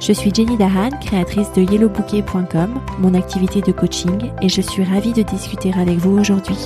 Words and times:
Je 0.00 0.14
suis 0.14 0.34
Jenny 0.34 0.56
Dahan, 0.56 0.88
créatrice 0.98 1.52
de 1.52 1.60
yellowbouquet.com, 1.60 2.80
mon 3.00 3.12
activité 3.12 3.60
de 3.60 3.70
coaching, 3.70 4.32
et 4.40 4.48
je 4.48 4.62
suis 4.62 4.82
ravie 4.82 5.12
de 5.12 5.20
discuter 5.20 5.74
avec 5.74 5.98
vous 5.98 6.18
aujourd'hui. 6.18 6.56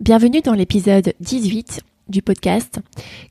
Bienvenue 0.00 0.40
dans 0.40 0.54
l'épisode 0.54 1.14
18 1.20 1.80
du 2.08 2.22
podcast 2.22 2.80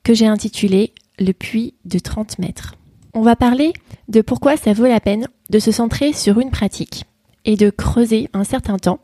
que 0.06 0.14
j'ai 0.14 0.26
intitulé 0.26 0.94
Le 1.20 1.34
puits 1.34 1.74
de 1.84 2.00
30 2.00 2.40
mètres. 2.40 2.76
On 3.14 3.22
va 3.22 3.36
parler 3.36 3.74
de 4.08 4.22
pourquoi 4.22 4.56
ça 4.56 4.72
vaut 4.72 4.86
la 4.86 5.02
peine 5.02 5.28
de 5.50 5.60
se 5.60 5.74
centrer 5.74 6.14
sur 6.14 6.40
une 6.40 6.50
pratique 6.50 7.04
et 7.44 7.58
de 7.58 7.70
creuser 7.70 8.30
un 8.32 8.46
certain 8.46 8.78
temps 8.78 9.02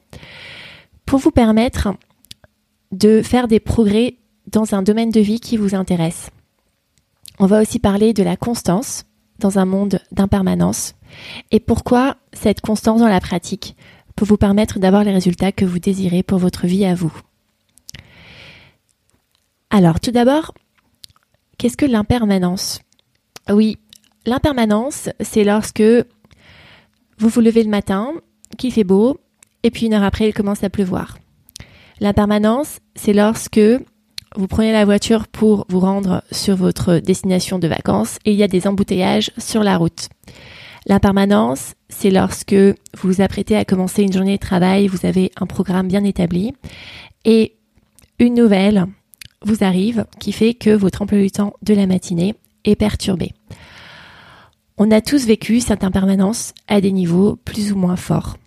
pour 1.06 1.20
vous 1.20 1.32
permettre 1.32 1.90
de 2.94 3.22
faire 3.22 3.50
des 3.50 3.60
progrès 3.60 4.16
dans 4.50 4.74
un 4.76 4.82
domaine 4.82 5.12
de 5.12 5.20
vie 5.20 5.42
qui 5.42 5.58
vous 5.58 5.76
intéresse. 5.76 6.30
On 7.44 7.46
va 7.46 7.62
aussi 7.62 7.78
parler 7.78 8.14
de 8.14 8.24
la 8.24 8.38
constance 8.38 9.04
dans 9.38 9.60
un 9.60 9.66
monde 9.66 10.00
d'impermanence 10.14 10.94
et 11.52 11.60
pourquoi 11.60 12.16
cette 12.32 12.62
constance 12.62 13.02
dans 13.02 13.10
la 13.10 13.20
pratique 13.20 13.76
peut 14.16 14.24
vous 14.24 14.38
permettre 14.38 14.80
d'avoir 14.80 15.04
les 15.04 15.12
résultats 15.12 15.52
que 15.52 15.66
vous 15.66 15.80
désirez 15.80 16.24
pour 16.24 16.38
votre 16.38 16.68
vie 16.68 16.86
à 16.86 16.96
vous? 16.96 17.12
Alors, 19.70 20.00
tout 20.00 20.12
d'abord, 20.12 20.54
qu'est-ce 21.58 21.76
que 21.76 21.86
l'impermanence? 21.86 22.80
Oui, 23.50 23.78
l'impermanence, 24.26 25.10
c'est 25.20 25.44
lorsque 25.44 25.84
vous 27.18 27.28
vous 27.28 27.42
levez 27.42 27.64
le 27.64 27.70
matin, 27.70 28.14
qu'il 28.58 28.72
fait 28.72 28.86
beau, 28.86 29.20
et 29.64 29.70
puis 29.70 29.88
une 29.88 29.96
heure 29.96 30.04
après, 30.04 30.30
il 30.30 30.34
commence 30.34 30.64
à 30.64 30.70
pleuvoir. 30.70 31.18
L'impermanence, 32.00 32.80
c'est 32.96 33.12
lorsque 33.12 33.60
vous 34.36 34.48
prenez 34.48 34.72
la 34.72 34.86
voiture 34.86 35.28
pour 35.28 35.66
vous 35.70 35.80
rendre 35.80 36.24
sur 36.32 36.56
votre 36.56 37.00
destination 37.00 37.60
de 37.60 37.68
vacances 37.68 38.18
et 38.26 38.32
il 38.32 38.38
y 38.38 38.44
a 38.44 38.48
des 38.48 38.68
embouteillages 38.68 39.32
sur 39.38 39.64
la 39.64 39.78
route. 39.78 40.10
L'impermanence, 40.86 41.74
c'est 41.90 42.10
lorsque 42.10 42.54
vous 42.54 42.76
vous 43.04 43.22
apprêtez 43.22 43.56
à 43.56 43.66
commencer 43.66 44.04
une 44.04 44.14
journée 44.14 44.36
de 44.36 44.42
travail, 44.42 44.88
vous 44.88 45.06
avez 45.06 45.32
un 45.40 45.46
programme 45.46 45.88
bien 45.88 46.04
établi 46.04 46.54
et 47.26 47.56
une 48.20 48.34
nouvelle 48.34 48.88
vous 49.44 49.64
arrive 49.64 50.06
qui 50.20 50.32
fait 50.32 50.54
que 50.54 50.72
votre 50.72 51.02
emploi 51.02 51.20
du 51.20 51.32
temps 51.32 51.54
de 51.62 51.74
la 51.74 51.88
matinée 51.88 52.36
est 52.66 52.76
perturbé. 52.76 53.34
On 54.78 54.92
a 54.92 55.02
tous 55.02 55.26
vécu 55.26 55.60
cette 55.60 55.84
impermanence 55.84 56.54
à 56.68 56.82
des 56.82 56.92
niveaux 56.92 57.36
plus 57.36 57.72
ou 57.72 57.78
moins 57.78 57.96
forts. 57.96 58.38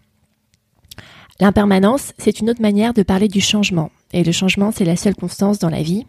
L'impermanence, 1.39 2.13
c'est 2.19 2.41
une 2.41 2.51
autre 2.51 2.63
manière 2.63 2.95
de 2.95 3.03
parler 3.03 3.29
du 3.29 3.41
changement. 3.41 3.91
Et 4.17 4.25
le 4.25 4.33
changement, 4.33 4.73
c'est 4.73 4.87
la 4.87 4.97
seule 4.97 5.15
constance 5.15 5.59
dans 5.59 5.69
la 5.69 5.83
vie. 5.83 6.07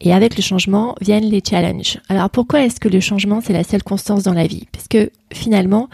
Et 0.00 0.12
avec 0.12 0.36
le 0.36 0.42
changement 0.42 0.96
viennent 1.00 1.30
les 1.30 1.40
challenges. 1.48 2.00
Alors 2.08 2.28
pourquoi 2.28 2.64
est-ce 2.64 2.80
que 2.80 2.88
le 2.88 2.98
changement, 2.98 3.40
c'est 3.40 3.52
la 3.52 3.62
seule 3.62 3.84
constance 3.84 4.24
dans 4.24 4.34
la 4.34 4.48
vie? 4.48 4.66
Parce 4.72 4.88
que 4.88 5.12
finalement, 5.32 5.88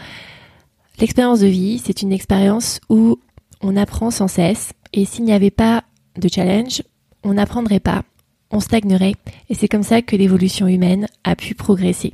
l'expérience 0.99 1.41
de 1.41 1.47
vie, 1.47 1.77
c'est 1.77 2.01
une 2.01 2.11
expérience 2.11 2.81
où 2.89 3.19
on 3.61 3.77
apprend 3.77 4.09
sans 4.09 4.27
cesse. 4.27 4.73
Et 4.93 5.05
s'il 5.05 5.25
n'y 5.25 5.31
avait 5.31 5.51
pas 5.51 5.83
de 6.17 6.27
challenge, 6.27 6.81
on 7.23 7.35
n'apprendrait 7.35 7.79
pas, 7.79 8.01
on 8.49 8.59
stagnerait. 8.59 9.13
Et 9.49 9.53
c'est 9.53 9.67
comme 9.67 9.83
ça 9.83 10.01
que 10.01 10.15
l'évolution 10.15 10.65
humaine 10.65 11.05
a 11.23 11.35
pu 11.35 11.53
progresser. 11.53 12.13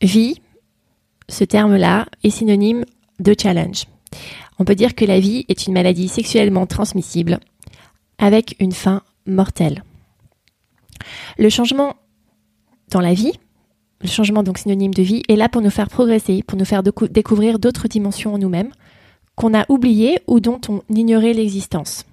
Vie, 0.00 0.40
ce 1.28 1.44
terme-là, 1.44 2.06
est 2.24 2.30
synonyme 2.30 2.86
de 3.20 3.34
challenge. 3.38 3.84
On 4.58 4.64
peut 4.64 4.74
dire 4.74 4.94
que 4.94 5.04
la 5.04 5.20
vie 5.20 5.44
est 5.48 5.66
une 5.66 5.74
maladie 5.74 6.08
sexuellement 6.08 6.66
transmissible 6.66 7.38
avec 8.18 8.56
une 8.60 8.72
fin 8.72 9.02
mortelle. 9.26 9.82
Le 11.38 11.48
changement 11.48 11.96
dans 12.90 13.00
la 13.00 13.14
vie, 13.14 13.32
le 14.00 14.08
changement 14.08 14.42
donc 14.42 14.58
synonyme 14.58 14.94
de 14.94 15.02
vie, 15.02 15.22
est 15.28 15.36
là 15.36 15.48
pour 15.48 15.62
nous 15.62 15.70
faire 15.70 15.88
progresser, 15.88 16.42
pour 16.42 16.58
nous 16.58 16.64
faire 16.64 16.82
découvrir 16.82 17.58
d'autres 17.58 17.88
dimensions 17.88 18.34
en 18.34 18.38
nous-mêmes 18.38 18.70
qu'on 19.34 19.54
a 19.54 19.66
oubliées 19.68 20.18
ou 20.26 20.40
dont 20.40 20.60
on 20.68 20.82
ignorait 20.88 21.34
l'existence. 21.34 22.06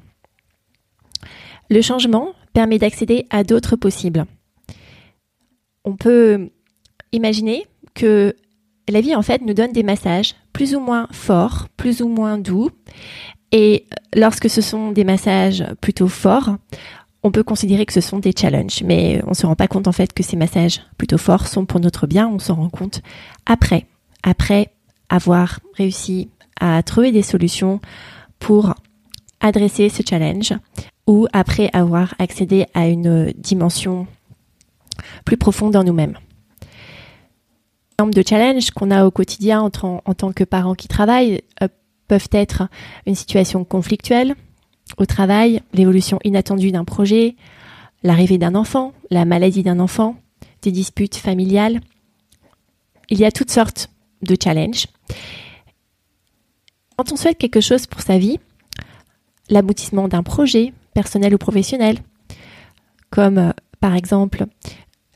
Le 1.69 1.81
changement 1.81 2.33
permet 2.53 2.77
d'accéder 2.77 3.25
à 3.29 3.43
d'autres 3.43 3.77
possibles. 3.77 4.25
On 5.85 5.95
peut 5.95 6.49
imaginer 7.13 7.65
que 7.93 8.35
la 8.89 9.01
vie 9.01 9.15
en 9.15 9.21
fait 9.21 9.41
nous 9.41 9.53
donne 9.53 9.71
des 9.71 9.83
massages 9.83 10.35
plus 10.53 10.75
ou 10.75 10.79
moins 10.79 11.07
forts, 11.11 11.67
plus 11.75 12.01
ou 12.01 12.07
moins 12.07 12.37
doux. 12.37 12.69
Et 13.51 13.85
lorsque 14.15 14.49
ce 14.49 14.61
sont 14.61 14.91
des 14.91 15.03
massages 15.03 15.65
plutôt 15.81 16.07
forts, 16.07 16.55
on 17.23 17.31
peut 17.31 17.43
considérer 17.43 17.85
que 17.85 17.93
ce 17.93 18.01
sont 18.01 18.19
des 18.19 18.33
challenges, 18.37 18.83
mais 18.83 19.21
on 19.27 19.33
se 19.33 19.45
rend 19.45 19.55
pas 19.55 19.67
compte 19.67 19.87
en 19.87 19.91
fait 19.91 20.13
que 20.13 20.23
ces 20.23 20.35
massages 20.35 20.81
plutôt 20.97 21.17
forts 21.17 21.47
sont 21.47 21.65
pour 21.65 21.79
notre 21.79 22.05
bien, 22.05 22.27
on 22.27 22.39
s'en 22.39 22.55
rend 22.55 22.69
compte 22.69 23.01
après, 23.45 23.85
après 24.23 24.73
avoir 25.09 25.59
réussi 25.75 26.29
à 26.59 26.81
trouver 26.83 27.11
des 27.11 27.21
solutions 27.21 27.79
pour 28.39 28.75
adresser 29.39 29.89
ce 29.89 30.03
challenge 30.07 30.53
ou 31.07 31.27
après 31.33 31.69
avoir 31.73 32.13
accédé 32.19 32.65
à 32.73 32.87
une 32.87 33.31
dimension 33.37 34.07
plus 35.25 35.37
profonde 35.37 35.75
en 35.75 35.83
nous-mêmes 35.83 36.17
de 37.99 38.23
challenges 38.27 38.71
qu'on 38.71 38.91
a 38.91 39.05
au 39.05 39.11
quotidien 39.11 39.61
en, 39.61 39.69
tant 39.69 40.33
que 40.33 40.43
parents 40.43 40.75
qui 40.75 40.87
travaillent 40.87 41.41
euh, 41.61 41.67
peuvent 42.07 42.29
être 42.31 42.67
une 43.05 43.15
situation 43.15 43.63
conflictuelle 43.63 44.35
au 44.97 45.05
travail, 45.05 45.61
l'évolution 45.73 46.19
inattendue 46.23 46.71
d'un 46.71 46.83
projet, 46.83 47.35
l'arrivée 48.03 48.37
d'un 48.37 48.55
enfant, 48.55 48.93
la 49.09 49.25
maladie 49.25 49.63
d'un 49.63 49.79
enfant, 49.79 50.17
des 50.61 50.71
disputes 50.71 51.15
familiales. 51.15 51.79
Il 53.09 53.19
y 53.19 53.25
a 53.25 53.31
toutes 53.31 53.51
sortes 53.51 53.89
de 54.21 54.35
challenges. 54.41 54.87
Quand 56.97 57.11
on 57.11 57.15
souhaite 57.15 57.37
quelque 57.37 57.61
chose 57.61 57.87
pour 57.87 58.01
sa 58.01 58.17
vie, 58.17 58.39
l'aboutissement 59.49 60.07
d'un 60.07 60.23
projet, 60.23 60.73
personnel 60.93 61.33
ou 61.33 61.37
professionnel, 61.37 61.99
comme 63.09 63.37
euh, 63.37 63.51
par 63.79 63.95
exemple 63.95 64.45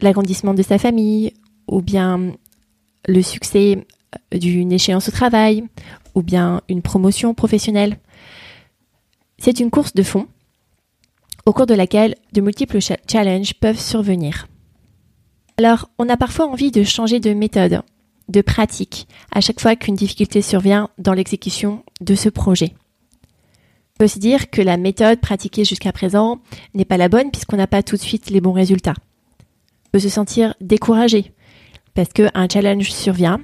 l'agrandissement 0.01 0.53
de 0.53 0.63
sa 0.63 0.77
famille 0.77 1.33
ou 1.67 1.81
bien 1.81 2.33
le 3.06 3.22
succès 3.22 3.85
d'une 4.31 4.72
échéance 4.72 5.09
au 5.09 5.12
travail 5.12 5.63
ou 6.16 6.24
bien 6.24 6.62
une 6.69 6.81
promotion 6.81 7.34
professionnelle. 7.34 7.97
C'est 9.38 9.59
une 9.59 9.69
course 9.69 9.94
de 9.94 10.03
fond 10.03 10.28
au 11.46 11.53
cours 11.53 11.66
de 11.66 11.74
laquelle 11.74 12.16
de 12.34 12.41
multiples 12.41 12.80
challenges 13.09 13.53
peuvent 13.53 13.80
survenir. 13.80 14.47
Alors, 15.57 15.90
on 15.97 16.09
a 16.09 16.18
parfois 16.18 16.47
envie 16.47 16.72
de 16.72 16.84
changer 16.84 17.22
de 17.22 17.34
méthode, 17.34 17.81
de 18.28 18.41
pratique, 18.41 19.07
à 19.31 19.40
chaque 19.40 19.62
fois 19.62 19.78
qu'une 19.78 19.96
difficulté 19.96 20.41
survient 20.41 20.90
dans 20.97 21.13
l'exécution 21.13 21.84
de 22.02 22.16
ce 22.16 22.28
projet. 22.28 22.74
On 23.96 24.00
peut 24.00 24.07
se 24.07 24.19
dire 24.19 24.50
que 24.50 24.62
la 24.62 24.75
méthode 24.75 25.22
pratiquée 25.22 25.63
jusqu'à 25.63 25.94
présent 25.94 26.40
n'est 26.74 26.86
pas 26.86 26.97
la 26.97 27.09
bonne 27.09 27.31
puisqu'on 27.31 27.57
n'a 27.57 27.66
pas 27.66 27.81
tout 27.81 27.96
de 27.96 28.02
suite 28.02 28.30
les 28.30 28.41
bons 28.41 28.52
résultats. 28.52 28.96
On 29.86 29.89
peut 29.94 30.00
se 30.00 30.10
sentir 30.10 30.54
découragé 30.60 31.31
parce 31.97 32.13
qu'un 32.13 32.47
challenge 32.47 32.91
survient 32.91 33.41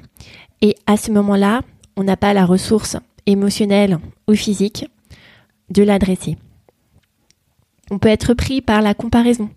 et 0.61 0.75
à 0.85 0.95
ce 0.95 1.09
moment-là, 1.09 1.63
on 1.95 2.03
n'a 2.03 2.15
pas 2.15 2.35
la 2.35 2.45
ressource 2.45 2.97
émotionnelle 3.25 3.97
ou 4.27 4.35
physique 4.35 4.85
de 5.71 5.81
l'adresser. 5.81 6.37
On 7.89 7.97
peut 7.97 8.09
être 8.09 8.35
pris 8.35 8.61
par 8.61 8.83
la 8.83 8.93
comparaison 8.93 9.49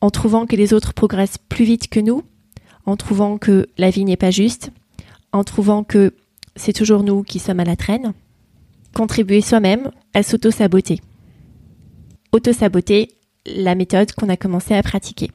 en 0.00 0.08
trouvant 0.08 0.46
que 0.46 0.56
les 0.56 0.72
autres 0.72 0.94
progressent 0.94 1.36
plus 1.36 1.66
vite 1.66 1.88
que 1.88 2.00
nous, 2.00 2.22
en 2.86 2.96
trouvant 2.96 3.36
que 3.36 3.68
la 3.76 3.90
vie 3.90 4.06
n'est 4.06 4.16
pas 4.16 4.30
juste, 4.30 4.70
en 5.32 5.44
trouvant 5.44 5.84
que 5.84 6.14
c'est 6.54 6.72
toujours 6.72 7.02
nous 7.02 7.24
qui 7.24 7.38
sommes 7.38 7.60
à 7.60 7.64
la 7.64 7.76
traîne. 7.76 8.14
Contribuer 8.94 9.42
soi-même 9.42 9.90
à 10.14 10.22
s'auto-saboter. 10.22 11.02
Auto-saboter 12.32 13.08
la 13.44 13.74
méthode 13.74 14.12
qu'on 14.12 14.30
a 14.30 14.38
commencé 14.38 14.74
à 14.74 14.82
pratiquer. 14.82 15.30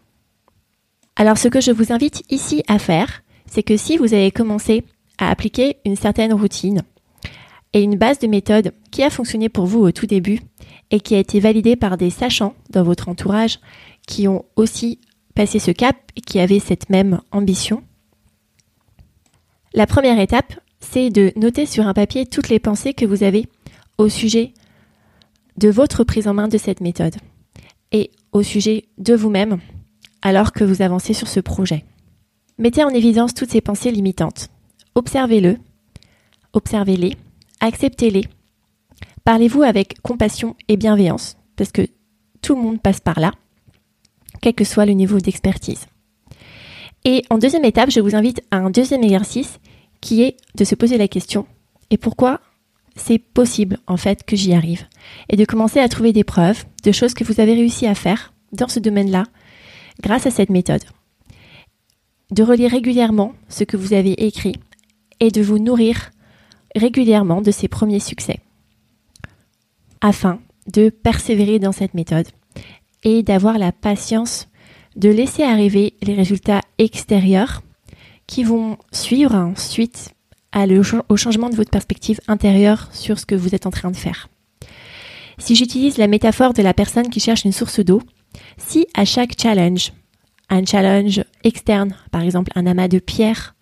Alors 1.15 1.37
ce 1.37 1.47
que 1.47 1.61
je 1.61 1.71
vous 1.71 1.91
invite 1.91 2.23
ici 2.29 2.63
à 2.67 2.79
faire, 2.79 3.23
c'est 3.45 3.63
que 3.63 3.77
si 3.77 3.97
vous 3.97 4.13
avez 4.13 4.31
commencé 4.31 4.83
à 5.17 5.29
appliquer 5.29 5.77
une 5.85 5.95
certaine 5.95 6.33
routine 6.33 6.81
et 7.73 7.83
une 7.83 7.97
base 7.97 8.19
de 8.19 8.27
méthode 8.27 8.73
qui 8.91 9.03
a 9.03 9.09
fonctionné 9.09 9.49
pour 9.49 9.65
vous 9.65 9.79
au 9.79 9.91
tout 9.91 10.05
début 10.05 10.39
et 10.89 10.99
qui 10.99 11.15
a 11.15 11.19
été 11.19 11.39
validée 11.39 11.75
par 11.75 11.97
des 11.97 12.09
sachants 12.09 12.55
dans 12.69 12.83
votre 12.83 13.09
entourage 13.09 13.59
qui 14.07 14.27
ont 14.27 14.45
aussi 14.55 14.99
passé 15.35 15.59
ce 15.59 15.71
cap 15.71 15.95
et 16.15 16.21
qui 16.21 16.39
avaient 16.39 16.59
cette 16.59 16.89
même 16.89 17.21
ambition. 17.31 17.83
La 19.73 19.87
première 19.87 20.19
étape, 20.19 20.53
c'est 20.79 21.09
de 21.09 21.31
noter 21.37 21.65
sur 21.65 21.87
un 21.87 21.93
papier 21.93 22.25
toutes 22.25 22.49
les 22.49 22.59
pensées 22.59 22.93
que 22.93 23.05
vous 23.05 23.23
avez 23.23 23.47
au 23.97 24.09
sujet 24.09 24.53
de 25.57 25.69
votre 25.69 26.03
prise 26.03 26.27
en 26.27 26.33
main 26.33 26.47
de 26.47 26.57
cette 26.57 26.81
méthode 26.81 27.15
et 27.91 28.11
au 28.31 28.43
sujet 28.43 28.85
de 28.97 29.13
vous-même 29.13 29.59
alors 30.21 30.51
que 30.51 30.63
vous 30.63 30.81
avancez 30.81 31.13
sur 31.13 31.27
ce 31.27 31.39
projet. 31.39 31.85
Mettez 32.57 32.83
en 32.83 32.89
évidence 32.89 33.33
toutes 33.33 33.51
ces 33.51 33.61
pensées 33.61 33.91
limitantes. 33.91 34.49
Observez-le, 34.95 35.57
observez-les, 36.53 37.15
acceptez-les. 37.59 38.25
Parlez-vous 39.23 39.63
avec 39.63 40.01
compassion 40.01 40.55
et 40.67 40.77
bienveillance, 40.77 41.37
parce 41.55 41.71
que 41.71 41.87
tout 42.41 42.55
le 42.55 42.61
monde 42.61 42.81
passe 42.81 42.99
par 42.99 43.19
là, 43.19 43.31
quel 44.41 44.53
que 44.53 44.63
soit 44.63 44.85
le 44.85 44.93
niveau 44.93 45.19
d'expertise. 45.19 45.87
Et 47.03 47.23
en 47.29 47.37
deuxième 47.37 47.65
étape, 47.65 47.89
je 47.89 47.99
vous 47.99 48.15
invite 48.15 48.41
à 48.51 48.57
un 48.57 48.69
deuxième 48.69 49.03
exercice 49.03 49.59
qui 50.01 50.23
est 50.23 50.37
de 50.55 50.63
se 50.63 50.75
poser 50.75 50.97
la 50.97 51.07
question 51.07 51.47
et 51.91 51.97
pourquoi 51.97 52.39
c'est 52.95 53.19
possible 53.19 53.77
en 53.87 53.97
fait 53.97 54.23
que 54.23 54.35
j'y 54.35 54.53
arrive? 54.53 54.85
Et 55.29 55.37
de 55.37 55.45
commencer 55.45 55.79
à 55.79 55.87
trouver 55.87 56.13
des 56.13 56.23
preuves 56.23 56.65
de 56.83 56.91
choses 56.91 57.13
que 57.13 57.23
vous 57.23 57.39
avez 57.39 57.53
réussi 57.53 57.85
à 57.85 57.95
faire 57.95 58.33
dans 58.53 58.67
ce 58.67 58.79
domaine-là 58.79 59.25
grâce 60.01 60.25
à 60.25 60.31
cette 60.31 60.49
méthode. 60.49 60.83
De 62.31 62.43
relire 62.43 62.71
régulièrement 62.71 63.33
ce 63.49 63.63
que 63.63 63.77
vous 63.77 63.93
avez 63.93 64.13
écrit 64.25 64.55
et 65.19 65.31
de 65.31 65.41
vous 65.41 65.59
nourrir 65.59 66.11
régulièrement 66.75 67.41
de 67.41 67.51
ces 67.51 67.67
premiers 67.67 67.99
succès 67.99 68.39
afin 70.01 70.39
de 70.67 70.89
persévérer 70.89 71.59
dans 71.59 71.71
cette 71.71 71.93
méthode 71.93 72.27
et 73.03 73.23
d'avoir 73.23 73.57
la 73.57 73.71
patience 73.71 74.47
de 74.95 75.09
laisser 75.09 75.43
arriver 75.43 75.93
les 76.01 76.13
résultats 76.13 76.61
extérieurs 76.77 77.61
qui 78.27 78.43
vont 78.43 78.77
suivre 78.91 79.35
ensuite 79.35 80.13
au 81.07 81.17
changement 81.17 81.49
de 81.49 81.55
votre 81.55 81.71
perspective 81.71 82.19
intérieure 82.27 82.89
sur 82.91 83.19
ce 83.19 83.25
que 83.25 83.35
vous 83.35 83.55
êtes 83.55 83.65
en 83.65 83.71
train 83.71 83.91
de 83.91 83.95
faire. 83.95 84.27
Si 85.37 85.55
j'utilise 85.55 85.97
la 85.97 86.07
métaphore 86.07 86.53
de 86.53 86.61
la 86.61 86.73
personne 86.73 87.09
qui 87.09 87.21
cherche 87.21 87.45
une 87.45 87.53
source 87.53 87.79
d'eau, 87.79 88.01
si 88.57 88.87
à 88.93 89.05
chaque 89.05 89.39
challenge, 89.39 89.93
un 90.49 90.65
challenge 90.65 91.23
externe, 91.43 91.95
par 92.11 92.21
exemple 92.21 92.51
un 92.55 92.67
amas 92.67 92.87
de 92.87 92.99
pierres 92.99 93.55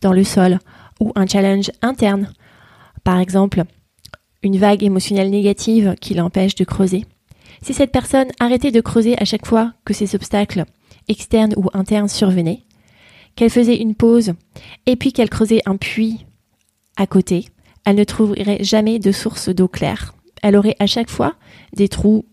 dans 0.00 0.12
le 0.12 0.24
sol, 0.24 0.58
ou 1.00 1.12
un 1.14 1.26
challenge 1.26 1.70
interne, 1.82 2.32
par 3.04 3.18
exemple 3.18 3.64
une 4.42 4.58
vague 4.58 4.84
émotionnelle 4.84 5.30
négative 5.30 5.94
qui 6.00 6.14
l'empêche 6.14 6.54
de 6.54 6.64
creuser, 6.64 7.04
si 7.62 7.74
cette 7.74 7.92
personne 7.92 8.28
arrêtait 8.38 8.70
de 8.70 8.80
creuser 8.80 9.20
à 9.20 9.24
chaque 9.24 9.46
fois 9.46 9.72
que 9.84 9.94
ces 9.94 10.14
obstacles 10.14 10.64
externes 11.08 11.54
ou 11.56 11.68
internes 11.72 12.08
survenaient, 12.08 12.62
qu'elle 13.34 13.50
faisait 13.50 13.76
une 13.76 13.94
pause 13.94 14.32
et 14.86 14.96
puis 14.96 15.12
qu'elle 15.12 15.30
creusait 15.30 15.62
un 15.66 15.76
puits 15.76 16.24
à 16.96 17.06
côté, 17.06 17.46
elle 17.84 17.96
ne 17.96 18.04
trouverait 18.04 18.62
jamais 18.62 18.98
de 18.98 19.12
source 19.12 19.48
d'eau 19.48 19.68
claire. 19.68 20.14
Elle 20.42 20.56
aurait 20.56 20.76
à 20.78 20.86
chaque 20.86 21.10
fois 21.10 21.34
des 21.74 21.88
trous 21.88 22.24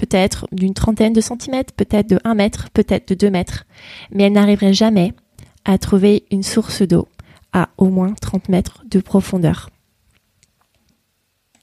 peut-être 0.00 0.46
d'une 0.50 0.72
trentaine 0.72 1.12
de 1.12 1.20
centimètres, 1.20 1.74
peut-être 1.74 2.08
de 2.08 2.18
1 2.24 2.34
mètre, 2.34 2.70
peut-être 2.70 3.08
de 3.08 3.14
2 3.14 3.28
mètres, 3.28 3.66
mais 4.10 4.22
elle 4.24 4.32
n'arriverait 4.32 4.72
jamais 4.72 5.12
à 5.66 5.76
trouver 5.76 6.24
une 6.30 6.42
source 6.42 6.80
d'eau 6.80 7.06
à 7.52 7.68
au 7.76 7.90
moins 7.90 8.14
30 8.14 8.48
mètres 8.48 8.82
de 8.90 8.98
profondeur. 9.00 9.68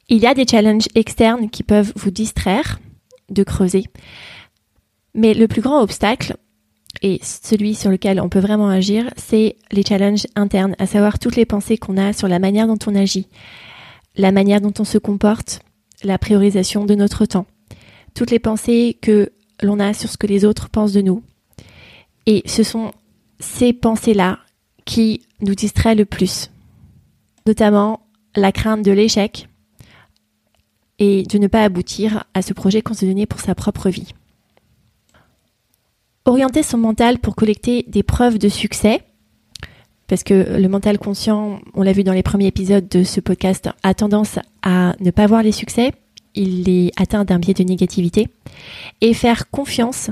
Il 0.07 0.19
y 0.19 0.27
a 0.27 0.35
des 0.35 0.45
challenges 0.45 0.87
externes 0.93 1.49
qui 1.49 1.63
peuvent 1.63 1.91
vous 1.95 2.11
distraire 2.11 2.79
de 3.29 3.41
creuser, 3.41 3.85
mais 5.15 5.33
le 5.33 5.47
plus 5.47 5.61
grand 5.61 5.81
obstacle, 5.81 6.37
et 7.01 7.19
celui 7.23 7.73
sur 7.73 7.89
lequel 7.89 8.21
on 8.21 8.29
peut 8.29 8.39
vraiment 8.39 8.69
agir, 8.69 9.09
c'est 9.17 9.55
les 9.71 9.83
challenges 9.83 10.27
internes, 10.35 10.75
à 10.77 10.85
savoir 10.85 11.17
toutes 11.17 11.37
les 11.37 11.45
pensées 11.45 11.79
qu'on 11.79 11.97
a 11.97 12.13
sur 12.13 12.27
la 12.27 12.37
manière 12.37 12.67
dont 12.67 12.77
on 12.85 12.93
agit, 12.93 13.27
la 14.15 14.31
manière 14.31 14.61
dont 14.61 14.73
on 14.77 14.85
se 14.85 14.99
comporte, 14.99 15.61
la 16.03 16.19
priorisation 16.19 16.85
de 16.85 16.93
notre 16.93 17.25
temps, 17.25 17.47
toutes 18.17 18.31
les 18.31 18.39
pensées 18.39 18.97
que 18.99 19.31
l'on 19.61 19.79
a 19.79 19.93
sur 19.93 20.09
ce 20.09 20.17
que 20.17 20.25
les 20.25 20.43
autres 20.43 20.69
pensent 20.69 20.91
de 20.91 21.01
nous. 21.01 21.21
Et 22.25 22.41
ce 22.47 22.63
sont 22.63 22.91
ces 23.39 23.73
pensées-là 23.73 24.39
qui 24.85 25.21
nous 25.39 25.53
distraient 25.53 25.93
le 25.93 26.05
plus, 26.05 26.49
notamment 27.45 28.07
la 28.35 28.51
crainte 28.51 28.83
de 28.83 28.91
l'échec 28.91 29.47
et 30.97 31.23
de 31.23 31.37
ne 31.37 31.45
pas 31.45 31.63
aboutir 31.63 32.23
à 32.33 32.41
ce 32.41 32.53
projet 32.53 32.81
qu'on 32.81 32.95
s'est 32.95 33.05
donné 33.05 33.27
pour 33.27 33.39
sa 33.39 33.53
propre 33.53 33.89
vie. 33.89 34.15
Orienter 36.25 36.63
son 36.63 36.79
mental 36.79 37.19
pour 37.19 37.35
collecter 37.35 37.85
des 37.87 38.01
preuves 38.01 38.39
de 38.39 38.49
succès, 38.49 39.03
parce 40.07 40.23
que 40.23 40.57
le 40.57 40.67
mental 40.67 40.97
conscient, 40.97 41.59
on 41.75 41.83
l'a 41.83 41.93
vu 41.93 42.03
dans 42.03 42.13
les 42.13 42.23
premiers 42.23 42.47
épisodes 42.47 42.87
de 42.87 43.03
ce 43.03 43.19
podcast, 43.19 43.69
a 43.83 43.93
tendance 43.93 44.39
à 44.63 44.95
ne 44.99 45.11
pas 45.11 45.27
voir 45.27 45.43
les 45.43 45.51
succès, 45.51 45.93
il 46.37 46.69
est 46.69 46.91
atteint 46.99 47.25
d'un 47.25 47.39
biais 47.39 47.53
de 47.53 47.63
négativité, 47.63 48.29
et 49.01 49.13
faire 49.13 49.49
confiance 49.49 50.09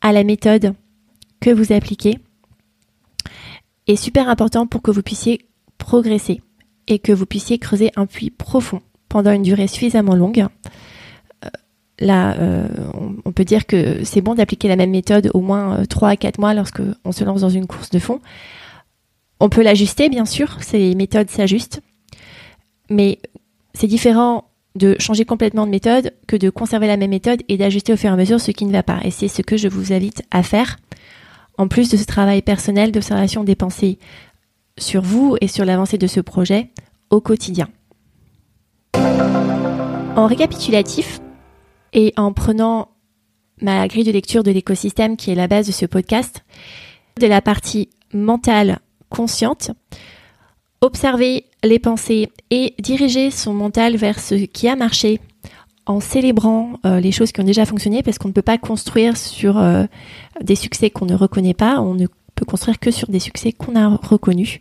à 0.00 0.12
la 0.12 0.24
méthode 0.24 0.74
que 1.40 1.50
vous 1.50 1.72
appliquez 1.72 2.18
est 3.86 3.96
super 3.96 4.28
important 4.28 4.66
pour 4.66 4.80
que 4.82 4.90
vous 4.90 5.02
puissiez 5.02 5.46
progresser 5.78 6.40
et 6.86 6.98
que 6.98 7.12
vous 7.12 7.26
puissiez 7.26 7.58
creuser 7.58 7.90
un 7.96 8.06
puits 8.06 8.30
profond 8.30 8.80
pendant 9.08 9.32
une 9.32 9.42
durée 9.42 9.66
suffisamment 9.66 10.14
longue. 10.14 10.46
Là, 12.00 12.36
euh, 12.38 12.66
on, 13.24 13.30
peut 13.30 13.44
dire 13.44 13.66
que 13.66 14.02
c'est 14.02 14.20
bon 14.20 14.34
d'appliquer 14.34 14.66
la 14.66 14.74
même 14.74 14.90
méthode 14.90 15.30
au 15.32 15.40
moins 15.40 15.84
3 15.86 16.08
euh, 16.08 16.12
à 16.12 16.16
4 16.16 16.38
mois 16.40 16.52
lorsque 16.52 16.82
on 17.04 17.12
se 17.12 17.22
lance 17.22 17.42
dans 17.42 17.48
une 17.50 17.68
course 17.68 17.90
de 17.90 18.00
fond. 18.00 18.20
On 19.38 19.48
peut 19.48 19.62
l'ajuster, 19.62 20.08
bien 20.08 20.24
sûr, 20.24 20.56
ces 20.60 20.94
méthodes 20.96 21.30
s'ajustent, 21.30 21.80
mais 22.90 23.18
c'est 23.74 23.86
différent 23.86 24.44
de 24.74 24.96
changer 24.98 25.24
complètement 25.24 25.66
de 25.66 25.70
méthode 25.70 26.14
que 26.26 26.36
de 26.36 26.50
conserver 26.50 26.86
la 26.86 26.96
même 26.96 27.10
méthode 27.10 27.42
et 27.48 27.56
d'ajuster 27.56 27.92
au 27.92 27.96
fur 27.96 28.10
et 28.10 28.12
à 28.12 28.16
mesure 28.16 28.40
ce 28.40 28.50
qui 28.50 28.64
ne 28.64 28.72
va 28.72 28.82
pas. 28.82 29.00
Et 29.04 29.10
c'est 29.10 29.28
ce 29.28 29.42
que 29.42 29.56
je 29.56 29.68
vous 29.68 29.92
invite 29.92 30.22
à 30.30 30.42
faire, 30.42 30.76
en 31.58 31.68
plus 31.68 31.90
de 31.90 31.96
ce 31.96 32.04
travail 32.04 32.42
personnel 32.42 32.90
d'observation 32.90 33.44
des 33.44 33.54
pensées 33.54 33.98
sur 34.76 35.02
vous 35.02 35.36
et 35.40 35.48
sur 35.48 35.64
l'avancée 35.64 35.98
de 35.98 36.06
ce 36.06 36.20
projet 36.20 36.70
au 37.10 37.20
quotidien. 37.20 37.68
En 40.16 40.26
récapitulatif, 40.26 41.20
et 41.94 42.12
en 42.16 42.32
prenant 42.32 42.88
ma 43.62 43.86
grille 43.88 44.04
de 44.04 44.10
lecture 44.10 44.42
de 44.42 44.50
l'écosystème 44.50 45.16
qui 45.16 45.30
est 45.30 45.36
la 45.36 45.48
base 45.48 45.66
de 45.66 45.72
ce 45.72 45.86
podcast, 45.86 46.44
de 47.20 47.26
la 47.26 47.40
partie 47.40 47.88
mentale 48.12 48.80
consciente, 49.08 49.70
observer 50.80 51.46
les 51.64 51.78
pensées 51.78 52.30
et 52.50 52.74
diriger 52.78 53.30
son 53.30 53.54
mental 53.54 53.96
vers 53.96 54.20
ce 54.20 54.34
qui 54.34 54.68
a 54.68 54.76
marché 54.76 55.20
en 55.86 56.00
célébrant 56.00 56.74
euh, 56.86 57.00
les 57.00 57.12
choses 57.12 57.32
qui 57.32 57.40
ont 57.40 57.44
déjà 57.44 57.66
fonctionné 57.66 58.02
parce 58.02 58.18
qu'on 58.18 58.28
ne 58.28 58.32
peut 58.32 58.42
pas 58.42 58.58
construire 58.58 59.16
sur 59.16 59.58
euh, 59.58 59.84
des 60.40 60.56
succès 60.56 60.90
qu'on 60.90 61.06
ne 61.06 61.14
reconnaît 61.14 61.54
pas, 61.54 61.80
on 61.80 61.94
ne 61.94 62.06
peut 62.34 62.44
construire 62.46 62.78
que 62.78 62.90
sur 62.90 63.08
des 63.08 63.20
succès 63.20 63.52
qu'on 63.52 63.76
a 63.76 63.88
reconnus. 63.88 64.60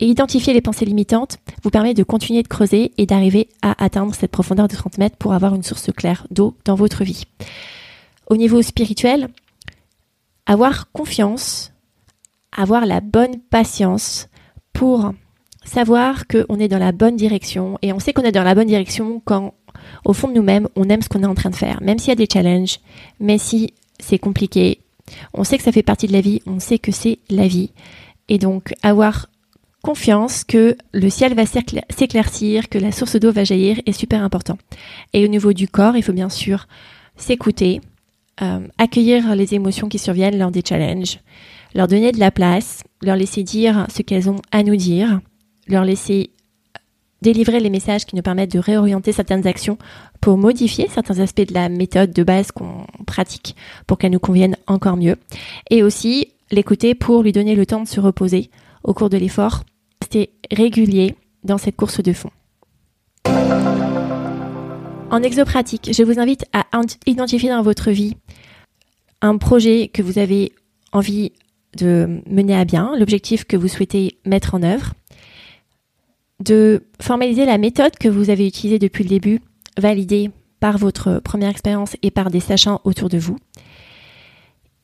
Et 0.00 0.06
identifier 0.06 0.54
les 0.54 0.60
pensées 0.60 0.84
limitantes 0.84 1.38
vous 1.62 1.70
permet 1.70 1.92
de 1.92 2.04
continuer 2.04 2.42
de 2.42 2.48
creuser 2.48 2.92
et 2.98 3.06
d'arriver 3.06 3.48
à 3.62 3.82
atteindre 3.82 4.14
cette 4.14 4.30
profondeur 4.30 4.68
de 4.68 4.76
30 4.76 4.98
mètres 4.98 5.16
pour 5.16 5.32
avoir 5.32 5.54
une 5.54 5.64
source 5.64 5.90
claire 5.92 6.26
d'eau 6.30 6.56
dans 6.64 6.76
votre 6.76 7.04
vie. 7.04 7.24
Au 8.28 8.36
niveau 8.36 8.62
spirituel, 8.62 9.28
avoir 10.46 10.92
confiance, 10.92 11.72
avoir 12.56 12.86
la 12.86 13.00
bonne 13.00 13.40
patience 13.50 14.28
pour 14.72 15.12
savoir 15.68 16.26
qu'on 16.26 16.58
est 16.58 16.68
dans 16.68 16.78
la 16.78 16.92
bonne 16.92 17.16
direction. 17.16 17.78
Et 17.82 17.92
on 17.92 18.00
sait 18.00 18.12
qu'on 18.12 18.22
est 18.22 18.32
dans 18.32 18.42
la 18.42 18.54
bonne 18.54 18.66
direction 18.66 19.22
quand, 19.24 19.54
au 20.04 20.12
fond 20.12 20.28
de 20.28 20.34
nous-mêmes, 20.34 20.68
on 20.76 20.88
aime 20.88 21.02
ce 21.02 21.08
qu'on 21.08 21.22
est 21.22 21.26
en 21.26 21.34
train 21.34 21.50
de 21.50 21.56
faire. 21.56 21.80
Même 21.82 21.98
s'il 21.98 22.08
y 22.08 22.12
a 22.12 22.16
des 22.16 22.28
challenges, 22.30 22.80
même 23.20 23.38
si 23.38 23.74
c'est 24.00 24.18
compliqué, 24.18 24.80
on 25.34 25.44
sait 25.44 25.58
que 25.58 25.64
ça 25.64 25.72
fait 25.72 25.82
partie 25.82 26.06
de 26.06 26.12
la 26.12 26.20
vie, 26.20 26.42
on 26.46 26.60
sait 26.60 26.78
que 26.78 26.92
c'est 26.92 27.18
la 27.30 27.46
vie. 27.46 27.70
Et 28.28 28.38
donc, 28.38 28.74
avoir 28.82 29.28
confiance 29.82 30.44
que 30.44 30.76
le 30.92 31.08
ciel 31.08 31.34
va 31.34 31.44
s'éclaircir, 31.46 32.68
que 32.68 32.78
la 32.78 32.92
source 32.92 33.16
d'eau 33.16 33.32
va 33.32 33.44
jaillir 33.44 33.80
est 33.86 33.92
super 33.92 34.22
important. 34.22 34.58
Et 35.12 35.24
au 35.24 35.28
niveau 35.28 35.52
du 35.52 35.68
corps, 35.68 35.96
il 35.96 36.02
faut 36.02 36.12
bien 36.12 36.28
sûr 36.28 36.66
s'écouter, 37.16 37.80
euh, 38.42 38.60
accueillir 38.76 39.34
les 39.34 39.54
émotions 39.54 39.88
qui 39.88 39.98
surviennent 39.98 40.38
lors 40.38 40.50
des 40.50 40.62
challenges, 40.66 41.20
leur 41.74 41.88
donner 41.88 42.12
de 42.12 42.20
la 42.20 42.30
place, 42.30 42.82
leur 43.02 43.16
laisser 43.16 43.42
dire 43.42 43.86
ce 43.94 44.02
qu'elles 44.02 44.28
ont 44.28 44.40
à 44.50 44.62
nous 44.62 44.76
dire, 44.76 45.20
leur 45.68 45.84
laisser 45.84 46.30
délivrer 47.22 47.60
les 47.60 47.70
messages 47.70 48.06
qui 48.06 48.16
nous 48.16 48.22
permettent 48.22 48.52
de 48.52 48.58
réorienter 48.58 49.12
certaines 49.12 49.46
actions 49.46 49.78
pour 50.20 50.38
modifier 50.38 50.88
certains 50.88 51.18
aspects 51.20 51.48
de 51.48 51.54
la 51.54 51.68
méthode 51.68 52.12
de 52.12 52.22
base 52.22 52.52
qu'on 52.52 52.86
pratique 53.06 53.56
pour 53.86 53.98
qu'elle 53.98 54.12
nous 54.12 54.18
convienne 54.18 54.56
encore 54.66 54.96
mieux. 54.96 55.16
Et 55.70 55.82
aussi 55.82 56.32
l'écouter 56.50 56.94
pour 56.94 57.22
lui 57.22 57.32
donner 57.32 57.54
le 57.54 57.66
temps 57.66 57.82
de 57.82 57.88
se 57.88 58.00
reposer 58.00 58.50
au 58.84 58.94
cours 58.94 59.10
de 59.10 59.16
l'effort. 59.16 59.64
Restez 60.00 60.30
régulier 60.50 61.16
dans 61.44 61.58
cette 61.58 61.76
course 61.76 62.02
de 62.02 62.12
fond. 62.12 62.30
En 65.10 65.22
exopratique, 65.22 65.90
je 65.92 66.02
vous 66.02 66.18
invite 66.18 66.44
à 66.52 66.66
identifier 67.06 67.48
dans 67.48 67.62
votre 67.62 67.90
vie 67.90 68.16
un 69.20 69.38
projet 69.38 69.88
que 69.88 70.02
vous 70.02 70.18
avez 70.18 70.52
envie 70.92 71.32
de 71.76 72.20
mener 72.26 72.54
à 72.54 72.64
bien, 72.64 72.92
l'objectif 72.98 73.44
que 73.44 73.56
vous 73.56 73.68
souhaitez 73.68 74.18
mettre 74.24 74.54
en 74.54 74.62
œuvre, 74.62 74.94
de 76.40 76.84
formaliser 77.00 77.46
la 77.46 77.58
méthode 77.58 77.96
que 77.98 78.08
vous 78.08 78.30
avez 78.30 78.46
utilisée 78.46 78.78
depuis 78.78 79.04
le 79.04 79.10
début, 79.10 79.40
validée 79.76 80.30
par 80.60 80.78
votre 80.78 81.20
première 81.20 81.50
expérience 81.50 81.96
et 82.02 82.10
par 82.10 82.30
des 82.30 82.40
sachants 82.40 82.80
autour 82.84 83.08
de 83.08 83.18
vous. 83.18 83.36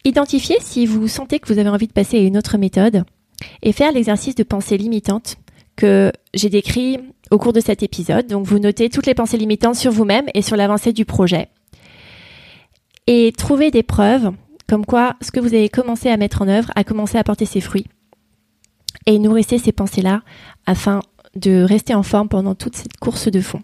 Identifiez 0.05 0.57
si 0.61 0.87
vous 0.87 1.09
sentez 1.09 1.39
que 1.39 1.53
vous 1.53 1.59
avez 1.59 1.71
envie 1.71 1.87
de 1.87 1.93
passer 1.93 2.19
à 2.19 2.23
une 2.23 2.37
autre 2.37 2.59
méthode 2.59 3.05
et 3.63 3.73
faire 3.73 3.93
l'exercice 3.93 4.35
de 4.35 4.43
pensée 4.43 4.77
limitante 4.77 5.37
que 5.77 6.13
j'ai 6.35 6.51
décrit 6.51 6.99
au 7.31 7.39
cours 7.39 7.53
de 7.53 7.61
cet 7.61 7.83
épisode. 7.83 8.27
Donc 8.27 8.47
vous 8.47 8.59
notez 8.59 8.91
toutes 8.91 9.07
les 9.07 9.15
pensées 9.15 9.39
limitantes 9.39 9.77
sur 9.77 9.91
vous-même 9.91 10.27
et 10.35 10.43
sur 10.43 10.57
l'avancée 10.57 10.93
du 10.93 11.05
projet. 11.05 11.49
Et 13.07 13.33
trouver 13.33 13.71
des 13.71 13.83
preuves 13.83 14.33
comme 14.69 14.87
quoi 14.87 15.17
ce 15.21 15.31
que 15.31 15.41
vous 15.41 15.55
avez 15.55 15.69
commencé 15.69 16.09
à 16.09 16.17
mettre 16.17 16.43
en 16.43 16.49
œuvre 16.49 16.71
a 16.75 16.85
commencé 16.85 17.19
à 17.19 17.25
porter 17.25 17.47
ses 17.47 17.61
fruits. 17.61 17.87
Et 19.07 19.19
nourrissez 19.19 19.59
ces 19.59 19.73
pensées-là 19.73 20.23
afin 20.67 21.01
de 21.37 21.63
rester 21.63 21.95
en 21.95 22.03
forme 22.03 22.29
pendant 22.29 22.55
toute 22.55 22.77
cette 22.77 22.97
course 22.97 23.29
de 23.31 23.41
fond. 23.41 23.63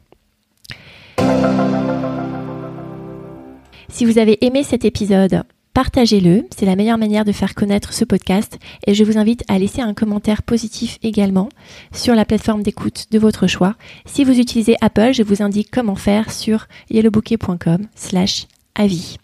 Si 3.88 4.04
vous 4.04 4.18
avez 4.18 4.44
aimé 4.44 4.62
cet 4.62 4.84
épisode, 4.84 5.42
partagez-le, 5.74 6.44
c'est 6.56 6.66
la 6.66 6.76
meilleure 6.76 6.98
manière 6.98 7.24
de 7.24 7.32
faire 7.32 7.54
connaître 7.54 7.92
ce 7.92 8.04
podcast 8.04 8.58
et 8.86 8.94
je 8.94 9.04
vous 9.04 9.18
invite 9.18 9.42
à 9.48 9.58
laisser 9.58 9.82
un 9.82 9.94
commentaire 9.94 10.42
positif 10.42 10.98
également 11.02 11.48
sur 11.92 12.14
la 12.14 12.24
plateforme 12.24 12.62
d'écoute 12.62 13.06
de 13.10 13.18
votre 13.18 13.46
choix. 13.46 13.74
Si 14.06 14.24
vous 14.24 14.38
utilisez 14.38 14.76
Apple, 14.80 15.12
je 15.12 15.22
vous 15.22 15.42
indique 15.42 15.70
comment 15.70 15.96
faire 15.96 16.30
sur 16.30 16.66
yellowbouquet.com 16.90 17.88
slash 17.94 18.46
avis. 18.74 19.16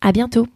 À 0.00 0.12
bientôt! 0.12 0.46